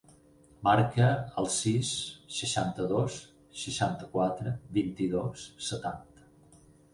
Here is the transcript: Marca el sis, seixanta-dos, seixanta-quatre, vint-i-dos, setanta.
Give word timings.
Marca 0.67 1.09
el 1.41 1.49
sis, 1.55 1.91
seixanta-dos, 2.37 3.19
seixanta-quatre, 3.65 4.55
vint-i-dos, 4.79 5.45
setanta. 5.69 6.27